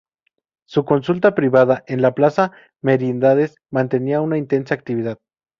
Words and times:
Su 0.65 0.83
consulta 0.83 1.35
privada, 1.35 1.83
en 1.85 2.01
la 2.01 2.15
plaza 2.15 2.51
Merindades, 2.81 3.57
mantenía 3.69 4.19
una 4.19 4.39
intensa 4.39 4.73
actividad. 4.73 5.19